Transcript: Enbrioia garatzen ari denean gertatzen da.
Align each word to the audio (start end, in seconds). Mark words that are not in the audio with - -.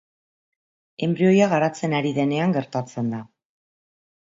Enbrioia 1.09 1.51
garatzen 1.53 1.95
ari 2.01 2.17
denean 2.19 2.59
gertatzen 2.59 3.17
da. 3.17 3.25